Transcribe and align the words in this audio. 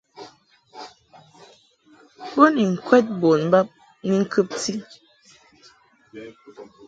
Bo 2.33 2.43
ni 2.53 2.63
ŋkwɛd 2.73 3.05
bon 3.19 3.41
bab 3.51 3.67
ni 4.07 4.15
ŋkɨbti. 4.23 4.73